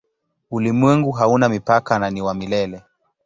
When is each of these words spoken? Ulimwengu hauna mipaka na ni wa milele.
Ulimwengu 0.51 1.11
hauna 1.11 1.49
mipaka 1.49 1.99
na 1.99 2.09
ni 2.09 2.21
wa 2.21 2.33
milele. 2.33 2.81